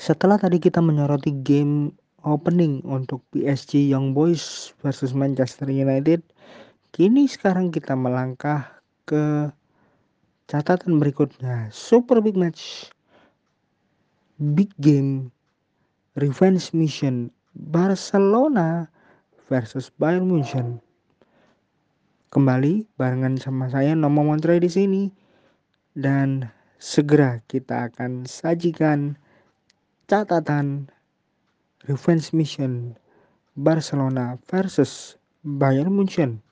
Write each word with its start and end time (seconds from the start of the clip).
Setelah 0.00 0.40
tadi 0.40 0.56
kita 0.56 0.80
menyoroti 0.80 1.28
game 1.44 1.92
opening 2.24 2.80
untuk 2.88 3.20
PSG 3.36 3.84
Young 3.84 4.16
Boys 4.16 4.72
versus 4.80 5.12
Manchester 5.12 5.68
United, 5.68 6.24
kini 6.96 7.28
sekarang 7.28 7.68
kita 7.68 7.92
melangkah 7.92 8.64
ke 9.04 9.52
catatan 10.48 10.96
berikutnya. 10.96 11.68
Super 11.68 12.24
big 12.24 12.32
match. 12.32 12.88
Big 14.56 14.72
game 14.80 15.28
revenge 16.16 16.72
mission 16.72 17.28
Barcelona 17.52 18.88
versus 19.52 19.92
Bayern 20.00 20.32
Munchen. 20.32 20.80
Kembali 22.32 22.88
barengan 22.96 23.36
sama 23.36 23.68
saya 23.68 23.92
Nomo 23.92 24.24
Montre 24.24 24.56
di 24.64 24.72
sini 24.72 25.12
dan 25.92 26.48
segera 26.80 27.44
kita 27.52 27.92
akan 27.92 28.24
sajikan 28.24 29.20
catatan. 30.10 30.90
Revenge 31.86 32.34
mission. 32.34 32.98
Barcelona 33.54 34.42
versus 34.50 35.14
Bayern 35.46 35.94
Munchen. 35.94 36.42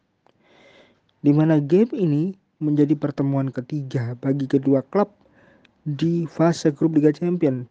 Di 1.27 1.35
mana 1.35 1.59
game 1.59 1.91
ini 1.91 2.39
menjadi 2.63 2.95
pertemuan 2.95 3.51
ketiga 3.51 4.15
bagi 4.23 4.47
kedua 4.47 4.87
klub 4.87 5.11
di 5.83 6.23
fase 6.31 6.71
grup 6.71 6.95
Liga 6.95 7.11
Champions. 7.11 7.67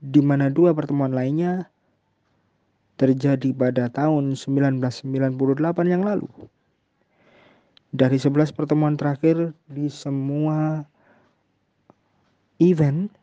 Di 0.00 0.24
mana 0.24 0.48
dua 0.48 0.72
pertemuan 0.72 1.12
lainnya 1.12 1.68
terjadi 2.96 3.52
pada 3.52 3.92
tahun 3.92 4.40
1998 4.40 5.36
yang 5.84 6.00
lalu. 6.00 6.32
Dari 7.92 8.16
11 8.16 8.56
pertemuan 8.56 8.96
terakhir 8.96 9.52
di 9.68 9.92
semua 9.92 10.88
event 12.56 13.17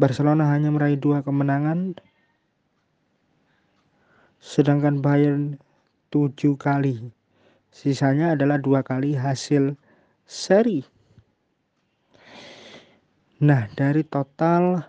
Barcelona 0.00 0.48
hanya 0.48 0.72
meraih 0.72 0.96
dua 0.96 1.20
kemenangan, 1.20 1.92
sedangkan 4.40 5.04
Bayern 5.04 5.60
tujuh 6.08 6.56
kali. 6.56 7.12
Sisanya 7.68 8.32
adalah 8.32 8.56
dua 8.56 8.80
kali 8.80 9.12
hasil 9.12 9.76
seri. 10.24 10.80
Nah, 13.44 13.68
dari 13.76 14.00
total 14.00 14.88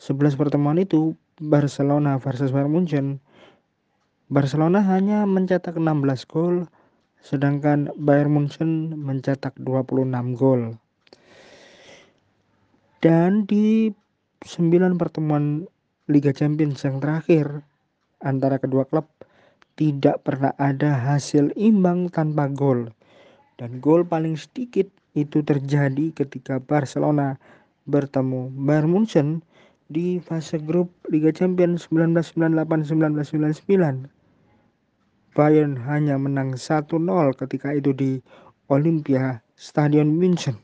11 0.00 0.40
pertemuan 0.40 0.80
itu, 0.80 1.12
Barcelona 1.36 2.16
versus 2.16 2.48
Bayern 2.48 2.72
Munchen, 2.72 3.06
Barcelona 4.32 4.80
hanya 4.88 5.28
mencetak 5.28 5.76
16 5.76 6.24
gol, 6.24 6.64
sedangkan 7.20 7.92
Bayern 8.00 8.32
Munchen 8.32 8.96
mencetak 8.96 9.52
26 9.60 10.32
gol. 10.32 10.80
Dan 13.04 13.44
di 13.44 13.92
9 14.44 15.00
pertemuan 15.00 15.64
Liga 16.04 16.28
Champions 16.36 16.84
yang 16.84 17.00
terakhir 17.00 17.64
antara 18.20 18.60
kedua 18.60 18.84
klub 18.84 19.08
tidak 19.80 20.20
pernah 20.20 20.52
ada 20.60 20.92
hasil 20.92 21.56
imbang 21.56 22.12
tanpa 22.12 22.52
gol. 22.52 22.92
Dan 23.56 23.80
gol 23.80 24.04
paling 24.04 24.36
sedikit 24.36 24.84
itu 25.16 25.40
terjadi 25.40 26.12
ketika 26.12 26.60
Barcelona 26.60 27.40
bertemu 27.88 28.52
Bayern 28.52 28.92
Munchen 28.92 29.40
di 29.88 30.20
fase 30.20 30.60
grup 30.60 30.92
Liga 31.08 31.32
Champions 31.32 31.88
1998-1999. 31.88 34.12
Bayern 35.32 35.72
hanya 35.88 36.20
menang 36.20 36.60
1-0 36.60 36.84
ketika 37.40 37.72
itu 37.72 37.96
di 37.96 38.20
Olympia 38.68 39.40
Stadion 39.56 40.20
München. 40.20 40.60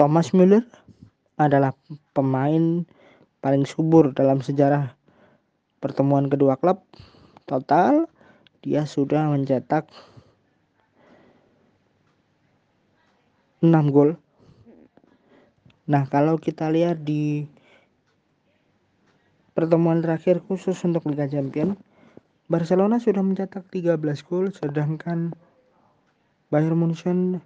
Thomas 0.00 0.32
Müller 0.32 0.64
adalah 1.36 1.76
pemain 2.16 2.88
paling 3.44 3.68
subur 3.68 4.16
dalam 4.16 4.40
sejarah 4.40 4.96
pertemuan 5.76 6.32
kedua 6.32 6.56
klub. 6.56 6.80
Total 7.44 8.08
dia 8.64 8.88
sudah 8.88 9.28
mencetak 9.28 9.92
6 13.60 13.68
gol. 13.92 14.16
Nah, 15.84 16.08
kalau 16.08 16.40
kita 16.40 16.72
lihat 16.72 17.04
di 17.04 17.44
pertemuan 19.52 20.00
terakhir 20.00 20.40
khusus 20.48 20.80
untuk 20.80 21.04
Liga 21.12 21.28
Champions, 21.28 21.76
Barcelona 22.48 23.04
sudah 23.04 23.20
mencetak 23.20 23.68
13 23.68 24.00
gol 24.24 24.48
sedangkan 24.48 25.36
Bayern 26.48 26.80
Munchen 26.80 27.44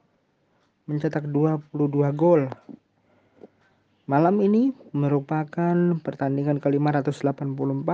mencetak 0.85 1.25
22 1.33 1.73
gol. 2.13 2.53
Malam 4.05 4.37
ini 4.45 4.77
merupakan 4.93 5.97
pertandingan 6.05 6.61
ke-584 6.61 7.89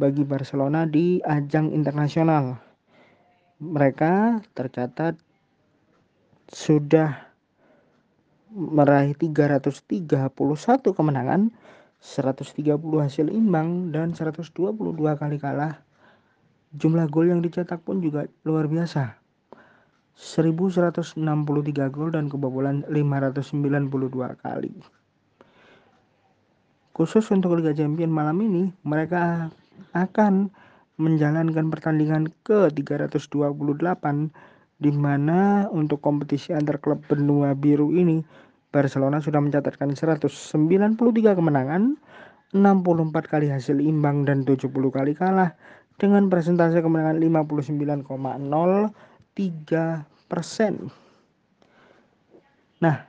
bagi 0.00 0.24
Barcelona 0.24 0.88
di 0.88 1.20
ajang 1.20 1.76
internasional. 1.76 2.56
Mereka 3.60 4.40
tercatat 4.56 5.20
sudah 6.48 7.28
meraih 8.48 9.12
331 9.12 10.32
kemenangan, 10.96 11.52
130 12.00 13.04
hasil 13.04 13.28
imbang 13.28 13.92
dan 13.92 14.16
122 14.16 14.56
kali 15.20 15.36
kalah. 15.36 15.84
Jumlah 16.72 17.12
gol 17.12 17.28
yang 17.28 17.44
dicetak 17.44 17.84
pun 17.84 18.00
juga 18.00 18.24
luar 18.40 18.72
biasa. 18.72 19.25
1163 20.16 21.92
gol 21.92 22.08
dan 22.08 22.32
kebobolan 22.32 22.88
592 22.88 23.52
kali. 24.40 24.72
Khusus 26.96 27.28
untuk 27.28 27.60
Liga 27.60 27.76
Champions 27.76 28.08
malam 28.08 28.40
ini, 28.40 28.72
mereka 28.80 29.52
akan 29.92 30.48
menjalankan 30.96 31.68
pertandingan 31.68 32.32
ke-328 32.48 34.04
di 34.80 34.92
mana 34.92 35.68
untuk 35.68 36.00
kompetisi 36.00 36.56
antar 36.56 36.80
klub 36.80 37.04
benua 37.04 37.52
biru 37.52 37.92
ini 37.92 38.24
Barcelona 38.72 39.20
sudah 39.20 39.44
mencatatkan 39.44 39.92
193 39.92 40.96
kemenangan, 41.36 41.96
64 42.56 43.32
kali 43.32 43.52
hasil 43.52 43.80
imbang 43.84 44.24
dan 44.24 44.48
70 44.48 44.72
kali 44.72 45.12
kalah 45.12 45.52
dengan 46.00 46.32
persentase 46.32 46.80
kemenangan 46.80 47.20
59,0 47.20 48.04
3 48.04 49.15
persen. 50.32 50.88
Nah, 52.80 53.04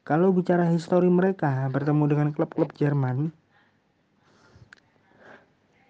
kalau 0.00 0.32
bicara 0.32 0.72
histori 0.72 1.12
mereka 1.12 1.68
bertemu 1.68 2.04
dengan 2.08 2.28
klub-klub 2.32 2.72
Jerman, 2.72 3.28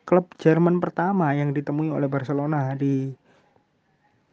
klub 0.03 0.27
Jerman 0.43 0.83
pertama 0.83 1.31
yang 1.31 1.55
ditemui 1.55 1.95
oleh 1.95 2.11
Barcelona 2.11 2.75
di 2.75 3.15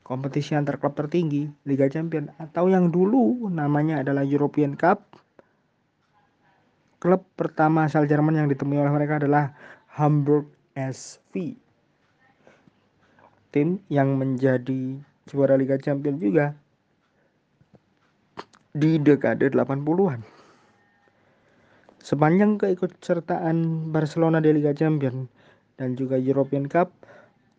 kompetisi 0.01 0.57
antar 0.57 0.81
klub 0.81 0.97
tertinggi 0.97 1.45
Liga 1.69 1.85
Champions 1.89 2.33
atau 2.41 2.69
yang 2.69 2.89
dulu 2.89 3.45
namanya 3.49 4.01
adalah 4.01 4.25
European 4.25 4.73
Cup. 4.73 5.13
Klub 6.97 7.21
pertama 7.37 7.85
asal 7.85 8.09
Jerman 8.09 8.41
yang 8.41 8.49
ditemui 8.49 8.81
oleh 8.81 8.89
mereka 8.89 9.21
adalah 9.21 9.53
Hamburg 9.93 10.49
SV. 10.73 11.53
Tim 13.53 13.77
yang 13.93 14.17
menjadi 14.17 14.99
juara 15.25 15.57
Liga 15.57 15.81
Champions 15.81 16.21
juga 16.21 16.53
di 18.77 19.01
dekade 19.01 19.49
80-an. 19.49 20.21
Sepanjang 22.05 22.61
keikutsertaan 22.61 23.89
Barcelona 23.89 24.37
di 24.37 24.53
Liga 24.53 24.77
Champions 24.77 25.25
dan 25.81 25.97
juga 25.97 26.21
European 26.21 26.69
Cup, 26.69 26.93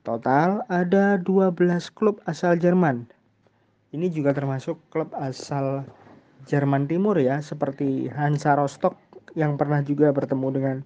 total 0.06 0.62
ada 0.70 1.18
12 1.18 1.90
klub 1.90 2.22
asal 2.30 2.54
Jerman. 2.54 3.10
Ini 3.90 4.06
juga 4.14 4.30
termasuk 4.30 4.78
klub 4.94 5.10
asal 5.18 5.82
Jerman 6.46 6.86
Timur 6.86 7.18
ya, 7.18 7.42
seperti 7.42 8.06
Hansa 8.14 8.54
Rostock 8.54 8.94
yang 9.34 9.58
pernah 9.58 9.82
juga 9.82 10.14
bertemu 10.14 10.48
dengan 10.54 10.76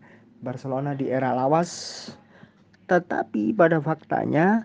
Barcelona 0.40 0.96
di 0.96 1.12
era 1.12 1.36
lawas. 1.36 2.08
Tetapi 2.88 3.52
pada 3.52 3.76
faktanya 3.84 4.64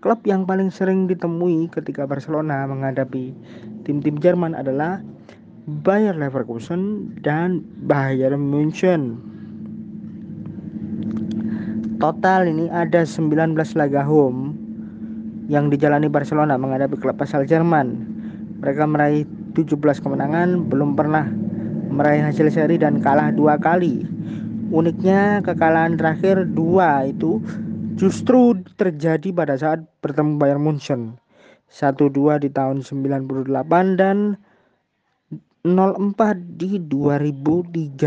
Klub 0.00 0.24
yang 0.24 0.48
paling 0.48 0.72
sering 0.72 1.04
ditemui 1.04 1.68
ketika 1.76 2.08
Barcelona 2.08 2.64
menghadapi 2.64 3.36
tim-tim 3.84 4.16
Jerman 4.16 4.56
adalah 4.56 5.04
Bayer 5.84 6.16
Leverkusen 6.16 7.12
dan 7.20 7.60
Bayern 7.84 8.40
München. 8.40 9.20
Total 12.00 12.48
ini 12.48 12.72
ada 12.72 13.04
19 13.04 13.52
laga 13.76 14.00
home 14.00 14.56
yang 15.52 15.68
dijalani 15.68 16.08
Barcelona 16.08 16.56
menghadapi 16.56 16.96
klub 16.96 17.20
asal 17.20 17.44
Jerman. 17.44 18.00
Mereka 18.64 18.88
meraih 18.88 19.28
17 19.52 19.76
kemenangan, 20.00 20.64
belum 20.64 20.96
pernah 20.96 21.28
meraih 21.92 22.24
hasil 22.24 22.48
seri 22.48 22.80
dan 22.80 23.04
kalah 23.04 23.36
dua 23.36 23.60
kali. 23.60 24.08
Uniknya 24.72 25.44
kekalahan 25.44 26.00
terakhir 26.00 26.48
dua 26.56 27.04
itu 27.04 27.36
justru 28.00 28.56
terjadi 28.80 29.28
pada 29.28 29.60
saat 29.60 29.84
bertemu 30.00 30.40
Bayern 30.40 30.64
Munchen 30.64 31.20
1-2 31.68 32.40
di 32.40 32.48
tahun 32.48 32.80
98 32.80 33.44
dan 34.00 34.40
04 35.68 36.56
di 36.56 36.80
2013. 36.80 38.00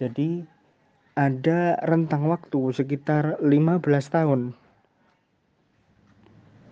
Jadi 0.00 0.30
ada 1.12 1.76
rentang 1.84 2.32
waktu 2.32 2.72
sekitar 2.72 3.36
15 3.44 3.84
tahun. 4.08 4.56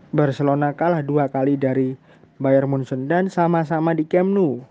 Barcelona 0.08 0.72
kalah 0.72 1.04
dua 1.04 1.28
kali 1.28 1.60
dari 1.60 1.92
Bayern 2.40 2.72
Munchen 2.72 3.04
dan 3.04 3.28
sama-sama 3.28 3.92
di 3.92 4.08
Camp 4.08 4.32
Nou. 4.32 4.64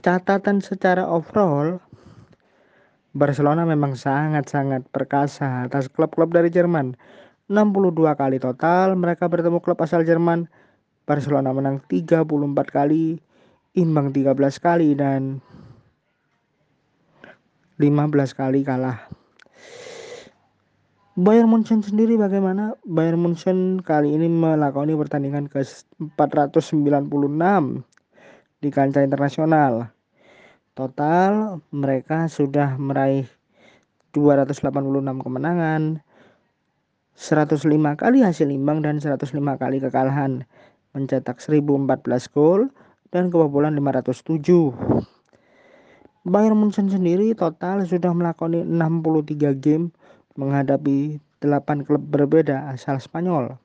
Catatan 0.00 0.64
secara 0.64 1.04
overall, 1.04 1.83
Barcelona 3.14 3.62
memang 3.62 3.94
sangat-sangat 3.94 4.90
perkasa 4.90 5.70
atas 5.70 5.86
klub-klub 5.86 6.34
dari 6.34 6.50
Jerman. 6.50 6.98
62 7.46 7.94
kali 8.18 8.42
total 8.42 8.98
mereka 8.98 9.30
bertemu 9.30 9.62
klub 9.62 9.78
asal 9.78 10.02
Jerman 10.02 10.50
Barcelona 11.06 11.54
menang 11.54 11.78
34 11.86 12.26
kali, 12.66 13.22
imbang 13.78 14.10
13 14.10 14.34
kali 14.58 14.98
dan 14.98 15.38
15 17.78 18.34
kali 18.34 18.66
kalah. 18.66 19.06
Bayern 21.14 21.46
Munchen 21.46 21.86
sendiri 21.86 22.18
bagaimana? 22.18 22.74
Bayern 22.82 23.22
Munchen 23.22 23.78
kali 23.78 24.18
ini 24.18 24.26
melakoni 24.26 24.98
pertandingan 24.98 25.46
ke 25.46 25.62
496 26.18 27.06
di 28.58 28.68
kancah 28.74 29.06
internasional. 29.06 29.93
Total 30.74 31.62
mereka 31.70 32.26
sudah 32.26 32.74
meraih 32.82 33.30
286 34.10 34.66
kemenangan, 35.22 36.02
105 37.14 37.62
kali 37.94 38.26
hasil 38.26 38.50
imbang 38.50 38.82
dan 38.82 38.98
105 38.98 39.38
kali 39.38 39.78
kekalahan 39.78 40.42
mencetak 40.90 41.38
1014 41.38 42.26
gol 42.34 42.74
dan 43.14 43.30
kebobolan 43.30 43.78
507. 43.78 45.06
Bayern 46.26 46.58
Munchen 46.58 46.90
sendiri 46.90 47.38
total 47.38 47.86
sudah 47.86 48.10
melakoni 48.10 48.66
63 48.66 49.54
game 49.54 49.94
menghadapi 50.34 51.22
8 51.38 51.86
klub 51.86 52.02
berbeda 52.02 52.74
asal 52.74 52.98
Spanyol. 52.98 53.62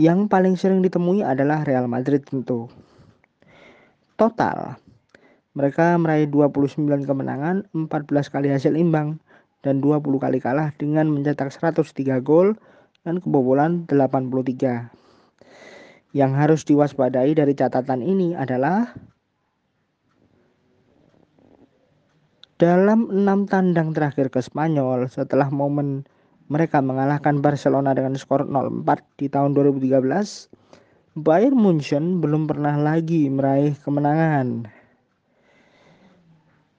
Yang 0.00 0.32
paling 0.32 0.56
sering 0.56 0.80
ditemui 0.80 1.20
adalah 1.20 1.60
Real 1.68 1.84
Madrid 1.92 2.24
tentu. 2.24 2.72
Total 4.16 4.80
mereka 5.52 5.96
meraih 6.00 6.28
29 6.28 7.04
kemenangan, 7.04 7.68
14 7.76 8.32
kali 8.32 8.48
hasil 8.48 8.72
imbang, 8.72 9.20
dan 9.60 9.84
20 9.84 10.16
kali 10.16 10.40
kalah 10.40 10.72
dengan 10.80 11.12
mencetak 11.12 11.52
103 11.52 12.24
gol 12.24 12.56
dan 13.04 13.20
kebobolan 13.20 13.84
83. 13.86 14.90
Yang 16.12 16.32
harus 16.36 16.60
diwaspadai 16.68 17.32
dari 17.32 17.52
catatan 17.56 18.00
ini 18.04 18.36
adalah 18.36 18.92
dalam 22.60 23.08
enam 23.10 23.48
tandang 23.48 23.96
terakhir 23.96 24.28
ke 24.28 24.38
Spanyol 24.38 25.08
setelah 25.08 25.48
momen 25.48 26.04
mereka 26.52 26.84
mengalahkan 26.84 27.40
Barcelona 27.40 27.96
dengan 27.96 28.12
skor 28.12 28.44
0-4 28.44 28.84
di 29.16 29.26
tahun 29.32 29.56
2013, 29.56 30.52
Bayern 31.16 31.56
Munchen 31.56 32.20
belum 32.20 32.44
pernah 32.44 32.76
lagi 32.76 33.32
meraih 33.32 33.72
kemenangan. 33.80 34.68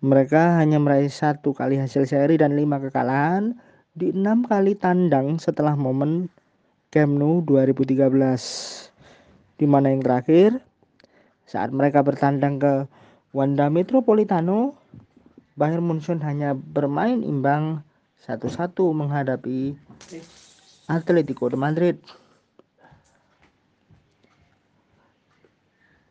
Mereka 0.04 0.60
hanya 0.60 0.84
meraih 0.84 1.08
satu 1.08 1.56
kali 1.56 1.80
hasil 1.80 2.04
seri 2.04 2.36
dan 2.36 2.60
lima 2.60 2.76
kekalahan 2.76 3.56
di 3.96 4.12
enam 4.12 4.44
kali 4.44 4.76
tandang 4.76 5.40
setelah 5.40 5.80
momen 5.80 6.28
Camp 6.92 7.16
Nou 7.16 7.40
2013 7.40 8.12
di 9.56 9.64
mana 9.64 9.96
yang 9.96 10.04
terakhir 10.04 10.60
saat 11.48 11.72
mereka 11.72 12.04
bertandang 12.04 12.60
ke 12.60 12.84
Wanda 13.32 13.72
Metropolitano 13.72 14.76
Bayern 15.56 15.88
Munchen 15.88 16.20
hanya 16.20 16.52
bermain 16.52 17.24
imbang 17.24 17.80
satu-satu 18.28 18.92
menghadapi 18.92 19.72
Atletico 20.92 21.48
de 21.48 21.56
Madrid. 21.56 21.96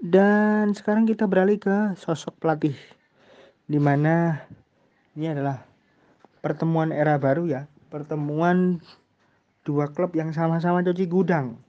Dan 0.00 0.72
sekarang 0.72 1.04
kita 1.04 1.28
beralih 1.28 1.60
ke 1.60 1.92
sosok 2.00 2.40
pelatih 2.40 3.01
di 3.66 3.78
mana 3.78 4.42
ini 5.14 5.30
adalah 5.30 5.62
pertemuan 6.40 6.90
era 6.90 7.20
baru 7.20 7.46
ya, 7.46 7.62
pertemuan 7.92 8.82
dua 9.62 9.90
klub 9.92 10.16
yang 10.18 10.34
sama-sama 10.34 10.82
cuci 10.82 11.06
gudang. 11.06 11.60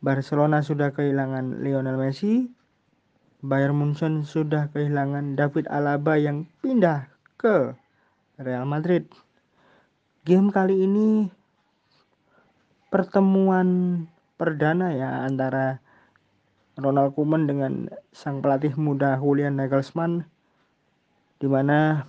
Barcelona 0.00 0.64
sudah 0.64 0.96
kehilangan 0.96 1.60
Lionel 1.60 2.00
Messi, 2.00 2.48
Bayern 3.44 3.76
Munchen 3.76 4.24
sudah 4.24 4.72
kehilangan 4.72 5.36
David 5.36 5.68
Alaba 5.68 6.16
yang 6.16 6.48
pindah 6.64 7.12
ke 7.36 7.76
Real 8.40 8.64
Madrid. 8.64 9.08
Game 10.24 10.48
kali 10.48 10.88
ini 10.88 11.28
pertemuan 12.88 13.68
perdana 14.40 14.92
ya 14.96 15.28
antara 15.28 15.84
Ronald 16.80 17.12
Koeman 17.12 17.44
dengan 17.44 17.92
sang 18.10 18.40
pelatih 18.40 18.72
muda 18.80 19.20
Julian 19.20 19.60
Nagelsmann 19.60 20.24
di 21.36 21.46
mana 21.46 22.08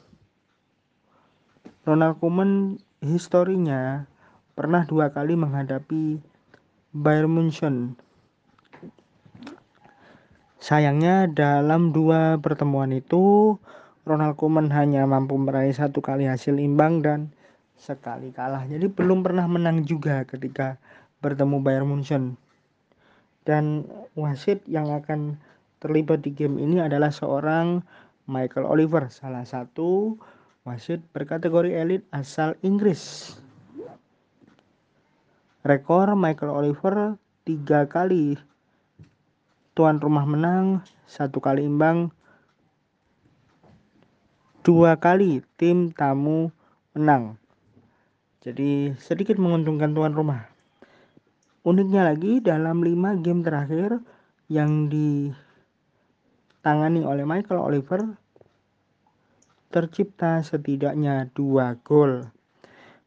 Ronald 1.83 2.17
Koeman 2.23 2.79
historinya 3.03 4.07
pernah 4.55 4.87
dua 4.87 5.11
kali 5.11 5.35
menghadapi 5.35 6.23
Bayern 6.95 7.31
Munchen. 7.31 7.99
Sayangnya 10.61 11.25
dalam 11.25 11.89
dua 11.89 12.37
pertemuan 12.37 12.93
itu 12.93 13.55
Ronald 14.05 14.37
Koeman 14.37 14.69
hanya 14.73 15.05
mampu 15.05 15.37
meraih 15.37 15.73
satu 15.73 16.01
kali 16.01 16.25
hasil 16.25 16.57
imbang 16.57 17.01
dan 17.01 17.33
sekali 17.77 18.29
kalah. 18.29 18.65
Jadi 18.69 18.89
belum 18.89 19.25
pernah 19.25 19.49
menang 19.49 19.85
juga 19.85 20.21
ketika 20.25 20.77
bertemu 21.21 21.57
Bayern 21.61 21.89
Munchen. 21.89 22.40
Dan 23.41 23.89
wasit 24.13 24.61
yang 24.69 24.93
akan 24.93 25.39
terlibat 25.81 26.21
di 26.21 26.29
game 26.29 26.61
ini 26.61 26.77
adalah 26.77 27.09
seorang 27.09 27.81
Michael 28.29 28.69
Oliver, 28.69 29.09
salah 29.09 29.41
satu 29.41 30.13
wasit 30.61 31.01
berkategori 31.09 31.73
elit 31.73 32.05
asal 32.13 32.53
Inggris. 32.61 33.33
Rekor 35.65 36.13
Michael 36.13 36.53
Oliver 36.53 37.17
tiga 37.41 37.89
kali 37.89 38.37
tuan 39.73 39.97
rumah 39.97 40.25
menang, 40.29 40.85
satu 41.09 41.41
kali 41.41 41.65
imbang, 41.65 42.13
dua 44.61 44.93
kali 45.01 45.41
tim 45.57 45.89
tamu 45.89 46.53
menang. 46.93 47.41
Jadi 48.41 48.93
sedikit 49.01 49.37
menguntungkan 49.41 49.93
tuan 49.93 50.13
rumah. 50.13 50.50
Uniknya 51.61 52.09
lagi 52.09 52.41
dalam 52.41 52.81
lima 52.81 53.13
game 53.21 53.45
terakhir 53.45 54.01
yang 54.49 54.89
ditangani 54.89 57.05
oleh 57.05 57.21
Michael 57.21 57.61
Oliver 57.61 58.17
tercipta 59.69 60.41
setidaknya 60.41 61.29
dua 61.37 61.77
gol. 61.85 62.33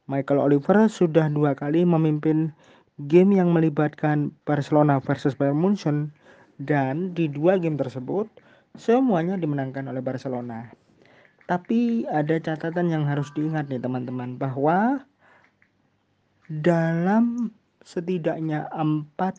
Michael 0.07 0.39
Oliver 0.39 0.87
sudah 0.87 1.27
dua 1.35 1.59
kali 1.59 1.83
memimpin 1.83 2.55
game 3.03 3.35
yang 3.35 3.51
melibatkan 3.51 4.31
Barcelona 4.47 5.03
versus 5.03 5.35
Bayern 5.35 5.59
Munchen 5.59 6.15
dan 6.63 7.11
di 7.11 7.27
dua 7.27 7.59
game 7.59 7.75
tersebut 7.75 8.31
semuanya 8.79 9.35
dimenangkan 9.35 9.91
oleh 9.91 9.99
Barcelona. 9.99 10.71
Tapi 11.51 12.07
ada 12.07 12.39
catatan 12.39 12.87
yang 12.87 13.03
harus 13.03 13.35
diingat 13.35 13.67
nih 13.67 13.83
teman-teman 13.83 14.39
bahwa 14.39 15.03
dalam 16.47 17.51
setidaknya 17.85 18.73
empat 18.73 19.37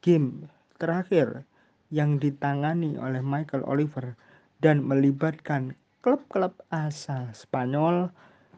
game 0.00 0.48
terakhir 0.80 1.44
yang 1.92 2.16
ditangani 2.16 2.96
oleh 2.96 3.20
Michael 3.20 3.68
Oliver 3.68 4.16
dan 4.64 4.80
melibatkan 4.80 5.76
klub-klub 6.00 6.56
asal 6.72 7.28
Spanyol 7.36 8.08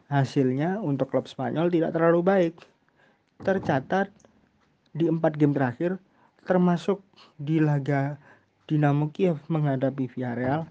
Hasilnya 0.07 0.79
untuk 0.79 1.11
klub 1.11 1.25
Spanyol 1.27 1.73
tidak 1.73 1.97
terlalu 1.97 2.21
baik. 2.23 2.53
Tercatat 3.41 4.13
di 4.93 5.09
empat 5.09 5.35
game 5.35 5.51
terakhir, 5.57 5.97
termasuk 6.45 7.01
di 7.41 7.57
laga 7.57 8.15
Dinamo 8.69 9.09
Kiev 9.11 9.41
menghadapi 9.49 10.07
Villarreal, 10.07 10.69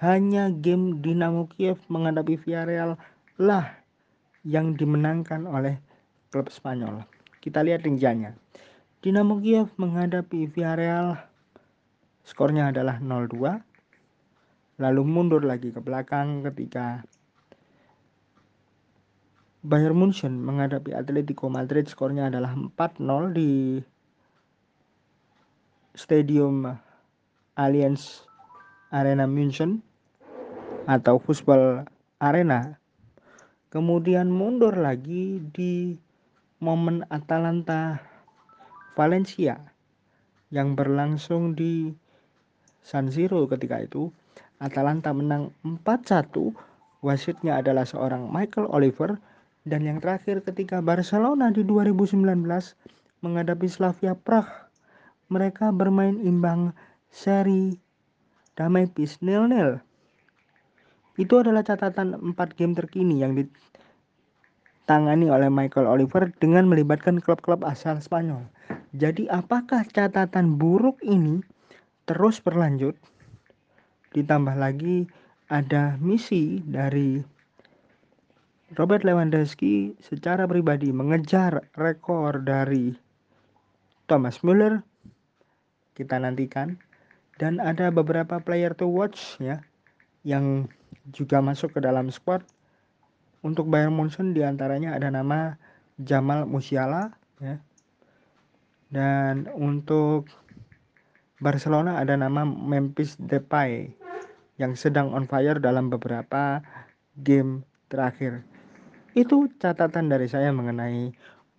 hanya 0.00 0.48
game 0.50 1.04
Dinamo 1.04 1.46
Kiev 1.52 1.78
menghadapi 1.86 2.40
Villarreal 2.40 2.96
lah 3.38 3.78
yang 4.42 4.74
dimenangkan 4.74 5.44
oleh 5.44 5.78
klub 6.32 6.48
Spanyol. 6.48 7.04
Kita 7.38 7.62
lihat 7.62 7.86
rinciannya. 7.86 8.34
Dinamo 8.98 9.38
Kiev 9.38 9.70
menghadapi 9.78 10.50
Villarreal 10.50 11.16
skornya 12.26 12.68
adalah 12.74 13.00
0-2 13.00 13.62
lalu 14.78 15.02
mundur 15.02 15.42
lagi 15.42 15.74
ke 15.74 15.80
belakang 15.82 16.46
ketika 16.46 17.02
Bayern 19.66 19.98
Munchen 19.98 20.38
menghadapi 20.38 20.94
Atletico 20.94 21.50
Madrid 21.50 21.90
skornya 21.90 22.30
adalah 22.30 22.54
4-0 22.54 23.34
di 23.34 23.82
Stadium 25.98 26.62
Allianz 27.58 28.22
Arena 28.94 29.26
München 29.26 29.82
atau 30.86 31.18
Fußball 31.18 31.90
Arena. 32.22 32.78
Kemudian 33.68 34.30
mundur 34.30 34.78
lagi 34.78 35.42
di 35.52 35.98
momen 36.58 37.06
Atalanta 37.06 38.02
Valencia 38.98 39.62
yang 40.50 40.74
berlangsung 40.74 41.54
di 41.54 41.94
San 42.82 43.14
Siro 43.14 43.46
ketika 43.46 43.78
itu. 43.78 44.10
Atalanta 44.58 45.14
menang 45.14 45.54
4-1. 45.62 46.50
Wasitnya 46.98 47.62
adalah 47.62 47.86
seorang 47.86 48.26
Michael 48.26 48.66
Oliver 48.74 49.22
dan 49.62 49.86
yang 49.86 50.02
terakhir 50.02 50.42
ketika 50.42 50.82
Barcelona 50.82 51.54
di 51.54 51.62
2019 51.62 52.26
menghadapi 53.22 53.66
Slavia 53.70 54.18
Prague 54.18 54.50
mereka 55.30 55.70
bermain 55.70 56.18
imbang 56.18 56.74
seri 57.12 57.78
damai 58.58 58.90
pis 58.90 59.22
nil-nil. 59.22 59.78
Itu 61.14 61.38
adalah 61.38 61.62
catatan 61.62 62.34
4 62.34 62.58
game 62.58 62.74
terkini 62.74 63.22
yang 63.22 63.38
ditangani 64.88 65.28
oleh 65.28 65.52
Michael 65.52 65.84
Oliver 65.84 66.32
dengan 66.40 66.64
melibatkan 66.64 67.20
klub-klub 67.20 67.60
asal 67.60 68.00
Spanyol. 68.00 68.48
Jadi 68.96 69.28
apakah 69.28 69.84
catatan 69.84 70.56
buruk 70.56 70.96
ini 71.04 71.44
terus 72.08 72.40
berlanjut? 72.40 72.96
Ditambah 74.16 74.56
lagi 74.56 75.04
ada 75.52 76.00
misi 76.00 76.64
dari 76.64 77.20
Robert 78.80 79.04
Lewandowski 79.04 79.92
secara 80.00 80.48
pribadi 80.48 80.88
mengejar 80.88 81.68
rekor 81.76 82.40
dari 82.40 82.96
Thomas 84.08 84.40
Müller 84.40 84.80
kita 86.00 86.16
nantikan 86.16 86.80
dan 87.36 87.60
ada 87.60 87.92
beberapa 87.92 88.40
player 88.40 88.72
to 88.72 88.88
watch 88.88 89.36
ya 89.36 89.60
yang 90.24 90.64
juga 91.12 91.44
masuk 91.44 91.76
ke 91.76 91.84
dalam 91.84 92.08
squad 92.08 92.40
untuk 93.42 93.70
Bayern 93.70 93.94
Munchen 93.94 94.34
di 94.34 94.42
antaranya 94.42 94.94
ada 94.98 95.08
nama 95.12 95.58
Jamal 95.98 96.46
Musiala 96.46 97.14
ya. 97.38 97.58
Dan 98.88 99.46
untuk 99.52 100.32
Barcelona 101.38 102.00
ada 102.00 102.16
nama 102.16 102.42
Memphis 102.42 103.14
Depay 103.20 103.92
yang 104.58 104.74
sedang 104.74 105.14
on 105.14 105.28
fire 105.30 105.60
dalam 105.62 105.92
beberapa 105.92 106.64
game 107.22 107.62
terakhir. 107.92 108.42
Itu 109.14 109.46
catatan 109.62 110.10
dari 110.10 110.26
saya 110.26 110.50
mengenai 110.50 111.14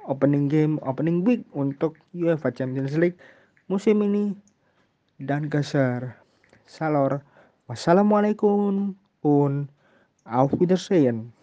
opening 0.10 0.50
game 0.52 0.76
opening 0.84 1.24
week 1.24 1.46
untuk 1.56 1.96
UEFA 2.12 2.52
Champions 2.52 2.98
League 3.00 3.20
musim 3.72 4.04
ini. 4.04 4.36
Dan 5.20 5.52
geser 5.52 6.16
salor. 6.64 7.20
Wassalamualaikum 7.68 8.96
und 9.22 9.68
auf 10.24 10.56
Wiedersehen 10.58 11.36